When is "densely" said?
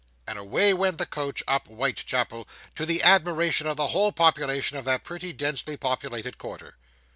5.31-5.77